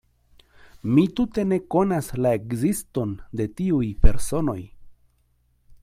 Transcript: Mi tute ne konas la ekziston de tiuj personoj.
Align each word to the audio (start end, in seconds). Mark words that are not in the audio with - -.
Mi 0.93 1.03
tute 1.19 1.43
ne 1.49 1.59
konas 1.75 2.09
la 2.27 2.31
ekziston 2.39 3.13
de 3.41 3.47
tiuj 3.61 3.93
personoj. 4.07 4.61